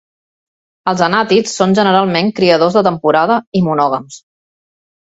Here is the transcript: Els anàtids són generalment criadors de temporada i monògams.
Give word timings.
Els 0.91 1.03
anàtids 1.07 1.53
són 1.59 1.77
generalment 1.81 2.33
criadors 2.41 2.81
de 2.81 2.85
temporada 2.91 3.39
i 3.61 3.65
monògams. 3.71 4.23